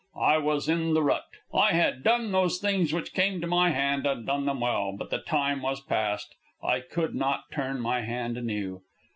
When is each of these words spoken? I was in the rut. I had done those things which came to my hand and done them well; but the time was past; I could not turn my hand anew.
I 0.19 0.39
was 0.39 0.67
in 0.67 0.95
the 0.95 1.03
rut. 1.03 1.27
I 1.53 1.73
had 1.73 2.03
done 2.03 2.31
those 2.31 2.57
things 2.57 2.91
which 2.91 3.13
came 3.13 3.39
to 3.39 3.45
my 3.45 3.69
hand 3.69 4.07
and 4.07 4.25
done 4.25 4.47
them 4.47 4.59
well; 4.59 4.93
but 4.97 5.11
the 5.11 5.19
time 5.19 5.61
was 5.61 5.79
past; 5.79 6.33
I 6.63 6.79
could 6.79 7.13
not 7.13 7.51
turn 7.51 7.79
my 7.79 8.01
hand 8.01 8.35
anew. 8.35 8.81